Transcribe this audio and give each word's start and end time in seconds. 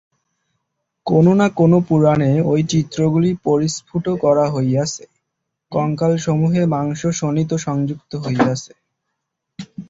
কোন 1.05 1.25
না 1.33 1.47
কোন 1.57 1.71
পুরাণে 1.87 2.31
ঐ 2.45 2.63
চিত্রগুলি 2.71 3.31
পরিস্ফুট 3.45 4.05
করা 4.23 4.45
হইয়াছে, 4.49 5.03
কঙ্কালসমূহে 5.71 6.61
মাংস-শোণিত 6.73 7.51
সংযুক্ত 7.65 8.11
হইয়াছে। 8.23 8.71